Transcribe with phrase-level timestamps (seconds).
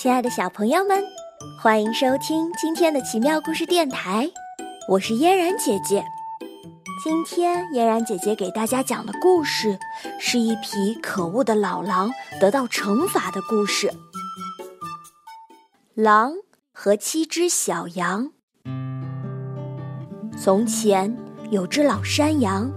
[0.00, 1.02] 亲爱的小朋友们，
[1.60, 4.30] 欢迎收听今天的奇妙故事电台，
[4.88, 6.04] 我是嫣然姐姐。
[7.02, 9.76] 今天嫣然姐姐给大家讲的故事，
[10.20, 13.92] 是一匹可恶的老狼得到惩罚的故事。
[15.94, 16.32] 狼
[16.72, 18.30] 和七只小羊。
[20.40, 21.12] 从前
[21.50, 22.70] 有只老山羊，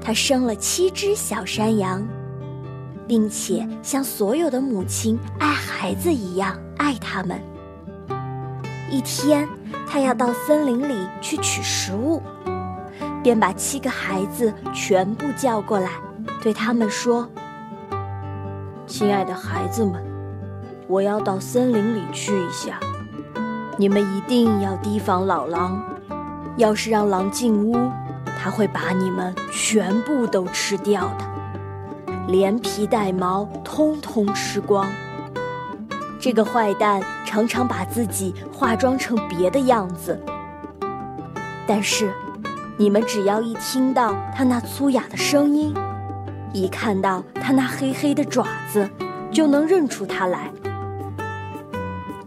[0.00, 2.02] 它生了七只小山羊。
[3.12, 7.38] 并且像所有的母亲爱孩子一样爱他们。
[8.90, 9.46] 一天，
[9.86, 12.22] 他要到森林里去取食物，
[13.22, 15.90] 便把七个孩子全部叫过来，
[16.42, 17.28] 对他们说
[18.88, 20.02] ：“亲爱的孩子们，
[20.88, 22.80] 我要到森林里去一下，
[23.76, 25.78] 你们一定要提防老狼。
[26.56, 27.76] 要是让狼进屋，
[28.42, 31.31] 他会把你们全部都吃掉的。”
[32.26, 34.86] 连皮带毛通通吃光。
[36.20, 40.18] 这个坏蛋常常把自己化妆成别的样子，
[41.66, 42.12] 但是
[42.76, 45.74] 你们只要一听到他那粗哑的声音，
[46.52, 48.88] 一看到他那黑黑的爪子，
[49.32, 50.50] 就能认出他来。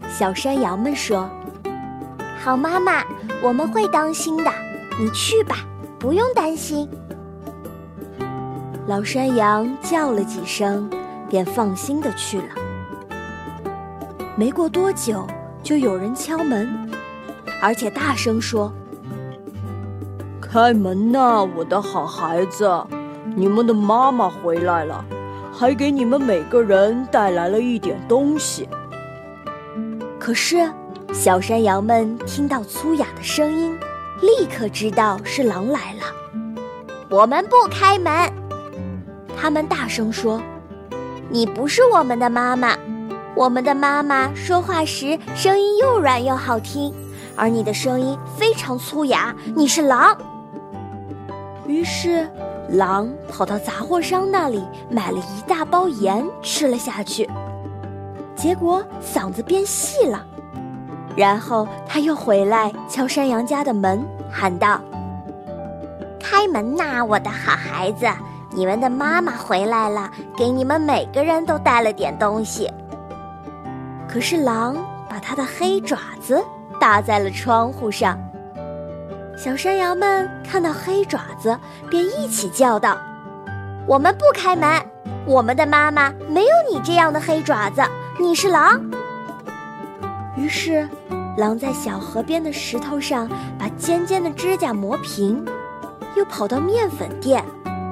[0.08, 1.28] 小山羊们说
[2.42, 3.02] ：“好妈妈，
[3.42, 4.50] 我们会当心的，
[4.98, 5.56] 你去吧，
[5.98, 6.86] 不用担心。”
[8.86, 10.88] 老山羊叫了几声，
[11.28, 12.48] 便放心的去了。
[14.36, 15.26] 没过多久，
[15.60, 16.88] 就有人敲门，
[17.60, 18.72] 而且大声说
[20.40, 22.70] ：“开门呐，我的好孩子，
[23.34, 25.04] 你们的妈妈回来了，
[25.52, 28.68] 还给你们每个人带来了一点东西。”
[30.16, 30.70] 可是，
[31.12, 33.76] 小山羊们听到粗哑的声音，
[34.20, 36.02] 立刻知道是狼来了。
[37.10, 38.45] 我们不开门。
[39.38, 40.40] 他们大声说
[41.28, 42.76] ：“你不是我们的妈妈，
[43.34, 46.92] 我们的妈妈说话时声音又软又好听，
[47.36, 50.16] 而你的声音非常粗哑，你是狼。”
[51.68, 52.28] 于是，
[52.70, 57.28] 狼跑到杂货商那里买了一大包盐吃了下去，
[58.34, 60.24] 结果嗓子变细了。
[61.14, 64.80] 然后他又回来敲山羊家的门，喊道
[66.20, 68.06] ：“开门呐，我的好孩子！”
[68.56, 72.72] 你们的妈妈回来了，给你们每个人都带了点东西。
[74.08, 74.74] 可是狼
[75.10, 76.42] 把它的黑爪子
[76.80, 78.18] 搭在了窗户上。
[79.36, 81.54] 小山羊们看到黑爪子，
[81.90, 82.96] 便一起叫道
[83.86, 84.82] ：“我们不开门！
[85.26, 87.82] 我们的妈妈没有你这样的黑爪子，
[88.18, 88.80] 你是狼。”
[90.34, 90.88] 于是，
[91.36, 93.28] 狼在小河边的石头上
[93.58, 95.44] 把尖尖的指甲磨平，
[96.16, 97.44] 又跑到面粉店。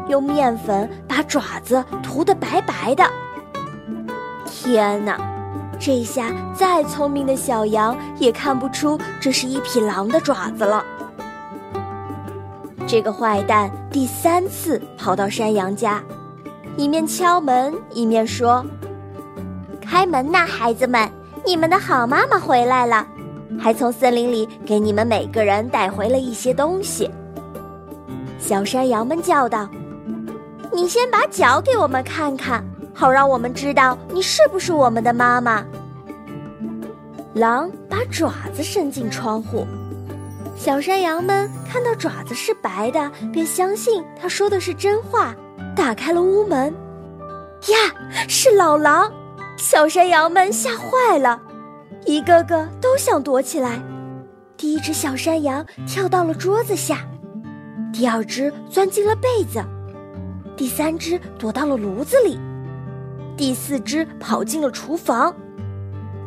[0.09, 3.05] 用面粉把爪子涂得白白的。
[4.47, 5.19] 天哪，
[5.79, 10.85] 这下再聪明的小羊也看不出这是一匹狼的爪子了。
[12.87, 16.03] 这个坏蛋第三次跑到山羊家，
[16.77, 18.65] 一面敲门一面说
[19.81, 21.11] ：“开门呐，孩子们，
[21.47, 23.07] 你们的好妈妈回来了，
[23.59, 27.11] 还从森林里给你们每个人带回了一些东西。”
[28.39, 29.69] 小山羊们叫道。
[30.75, 35.65] 你先把脚给我们看看，好让我们知道你是不是我们的妈妈。
[37.35, 39.65] 狼把爪子伸进窗户，
[40.57, 45.33] 小山羊们看到爪子是白的，便相信他说的是真话，
[45.77, 46.75] 打开了屋门。
[47.69, 47.95] 呀，
[48.29, 49.11] 是老狼！
[49.57, 51.41] 小山羊们吓坏了，
[52.05, 53.81] 一个个都想躲起来。
[54.57, 56.99] 第一只小山羊跳到了桌子下，
[57.93, 59.65] 第二只钻进了被子。
[60.57, 62.39] 第三只躲到了炉子里，
[63.37, 65.35] 第四只跑进了厨房，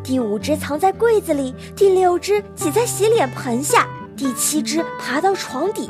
[0.03, 3.87] 第五只藏在柜子里，第六只挤在洗脸盆下，
[4.17, 5.89] 第七只爬到床底。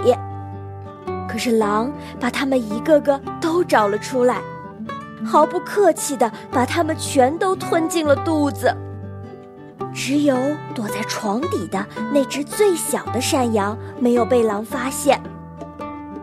[1.27, 4.39] 可是狼把它们一个个都找了出来，
[5.25, 8.71] 毫不客气地把它们全都吞进了肚子。
[9.93, 10.37] 只有
[10.75, 11.83] 躲在床底的
[12.13, 15.19] 那只最小的山羊没有被狼发现。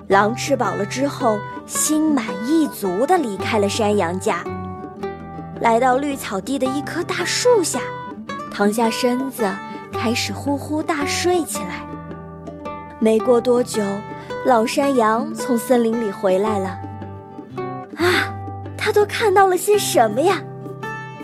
[0.07, 1.37] 狼吃饱了之后。
[1.67, 4.45] 心满意足地离开了山羊家，
[5.61, 7.81] 来到绿草地的一棵大树下，
[8.51, 9.51] 躺下身子，
[9.93, 11.87] 开始呼呼大睡起来。
[12.99, 13.83] 没过多久，
[14.45, 16.79] 老山羊从森林里回来了。
[17.97, 18.35] 啊，
[18.77, 20.43] 他都看到了些什么呀？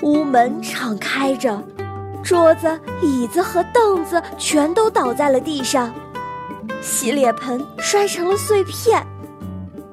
[0.02, 1.62] 屋门敞开着，
[2.22, 5.92] 桌子、椅子和凳子全都倒在了地上，
[6.80, 9.06] 洗脸盆摔成了碎片。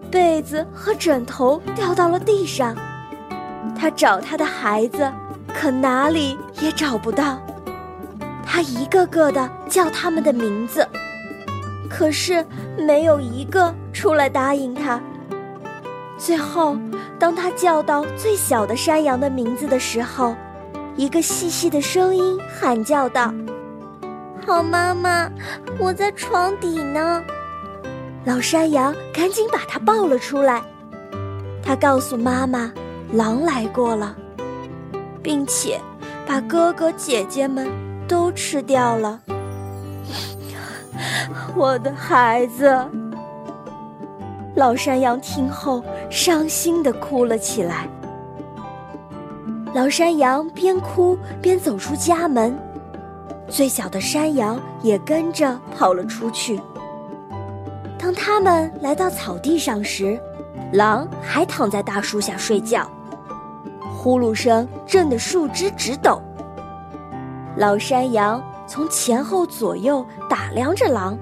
[0.09, 2.75] 被子和枕头掉到了地上，
[3.77, 5.12] 他找他的孩子，
[5.54, 7.39] 可哪里也找不到。
[8.45, 10.88] 他一个个的叫他们的名字，
[11.89, 12.45] 可是
[12.77, 15.00] 没有一个出来答应他。
[16.18, 16.75] 最后，
[17.19, 20.36] 当他叫到最小的山羊的名字的时候，
[20.95, 23.31] 一个细细的声音喊叫道
[24.44, 25.30] ：“好妈妈，
[25.77, 27.21] 我在床底呢。”
[28.27, 30.62] 老山羊赶紧把它抱了出来。
[31.63, 32.69] 他告诉妈妈，
[33.13, 34.13] 狼来过了，
[35.24, 35.79] 并且
[36.27, 37.69] 把哥哥姐姐们
[38.06, 39.21] 都吃掉了。
[41.56, 42.77] 我的孩子。
[44.57, 47.88] 老山羊听后，伤心的哭了起来。
[49.73, 52.59] 老山羊边哭边走出家门，
[53.47, 56.59] 最小的山羊也跟着跑了出去。
[58.07, 60.18] 当他们来到草地上时，
[60.71, 62.89] 狼还躺在大树下睡觉，
[63.81, 66.21] 呼噜声震得树枝直抖。
[67.57, 71.19] 老山羊从前后左右打量着狼。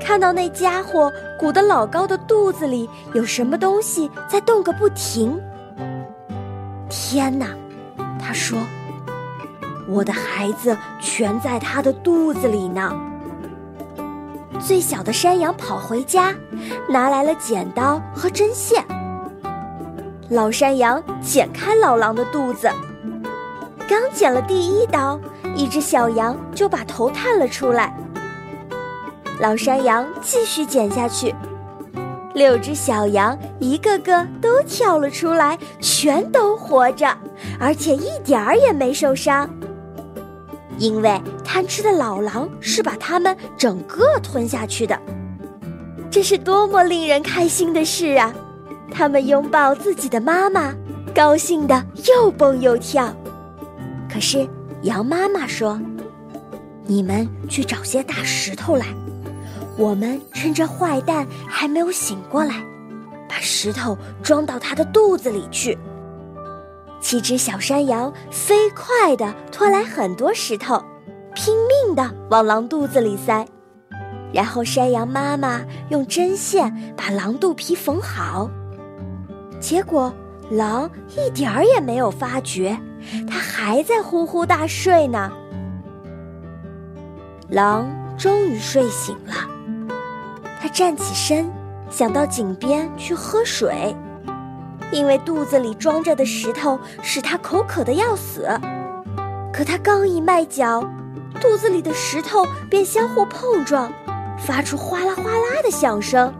[0.00, 5.38] 看到那家伙鼓得老高的肚子里有什么东西在动个不停。
[6.88, 7.48] 天哪，
[8.18, 8.58] 他说
[9.86, 12.90] ：“我的孩子全在他的肚子里呢。”
[14.60, 16.34] 最小的山羊跑回家，
[16.88, 18.84] 拿来了剪刀和针线。
[20.30, 22.70] 老山羊剪开老狼的肚子，
[23.88, 25.20] 刚剪了第一刀，
[25.54, 27.94] 一只小羊就把头探了出来。
[29.38, 31.34] 老山羊继续剪下去，
[32.34, 37.06] 六只小羊一个个都跳了出来，全都活着，
[37.60, 39.48] 而且一点儿也没受伤。
[40.78, 44.98] 因为贪吃的老狼是把它们整个吞下去的，
[46.10, 48.34] 这是多么令人开心的事啊！
[48.90, 50.74] 它们拥抱自己的妈妈，
[51.14, 53.12] 高兴的又蹦又跳。
[54.12, 54.48] 可是
[54.82, 55.80] 羊妈妈说
[56.86, 58.86] ：“你们去找些大石头来。”
[59.76, 62.62] 我们趁着坏蛋还没有醒过来，
[63.28, 65.76] 把石头装到他的肚子里去。
[67.04, 70.82] 七只小山羊飞快地拖来很多石头，
[71.34, 73.46] 拼命地往狼肚子里塞。
[74.32, 75.60] 然后山羊妈妈
[75.90, 78.50] 用针线把狼肚皮缝好。
[79.60, 80.10] 结果
[80.50, 82.74] 狼一点儿也没有发觉，
[83.28, 85.30] 它还在呼呼大睡呢。
[87.50, 87.86] 狼
[88.16, 89.34] 终于睡醒了。
[90.58, 91.52] 它站起身，
[91.90, 93.94] 想到井边去喝水，
[94.94, 98.48] 因为肚子里装着的石头使他口渴的要死。
[99.52, 100.88] 可他刚一迈脚，
[101.40, 103.92] 肚子里的石头便相互碰撞，
[104.38, 106.32] 发出哗啦哗啦的响声。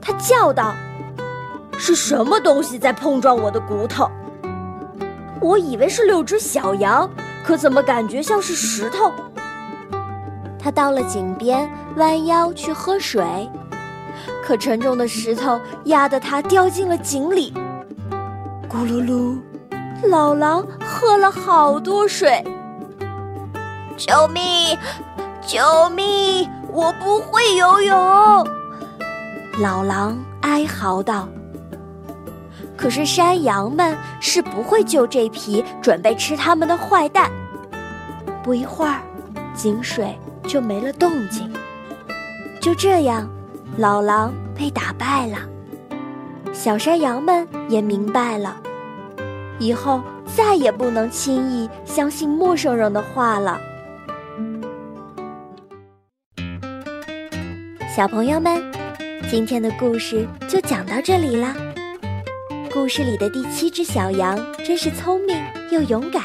[0.00, 0.74] 他叫道
[1.76, 4.10] ：“是什么东西在碰撞我的骨头？”
[5.40, 7.08] 我以为是六只小羊，
[7.44, 9.12] 可怎么感觉像是石头？
[10.58, 13.22] 他到了井边，弯腰去喝水，
[14.48, 17.52] 可沉重的石头压得他掉进了井里。
[18.66, 19.38] 咕噜噜，
[20.08, 22.42] 老狼喝了好多水。
[23.94, 24.74] 救命！
[25.46, 25.60] 救
[25.90, 26.48] 命！
[26.72, 27.94] 我不会游泳。
[29.60, 31.28] 老狼哀嚎道。
[32.74, 37.30] 可是山羊们是不会救这匹准备吃它们的坏蛋。
[38.42, 39.02] 不一会儿，
[39.52, 40.18] 井水。
[40.44, 41.52] 就没了动静。
[42.62, 43.28] 就这样，
[43.78, 45.38] 老狼被打败了。
[46.52, 48.60] 小山羊们也明白了，
[49.60, 53.60] 以后再也不能轻易相信陌生人的话了。
[57.88, 58.60] 小朋友们，
[59.30, 61.54] 今天的故事就讲到这里啦。
[62.72, 66.20] 故事里的第七只小羊真是聪明又勇敢。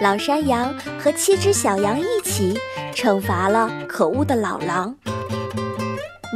[0.00, 2.56] 老山羊和七只小羊一起。
[2.94, 4.94] 惩罚了可恶的老狼。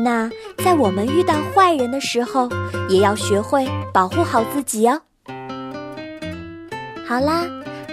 [0.02, 0.31] 那
[0.64, 2.49] 在我们遇到坏人的时候，
[2.88, 5.00] 也要学会保护好自己哦。
[7.07, 7.45] 好啦，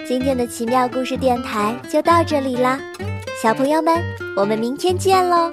[0.06, 2.78] 今天的奇妙故事电台就到这里啦，
[3.42, 4.02] 小朋友们，
[4.36, 5.50] 我们明天见喽。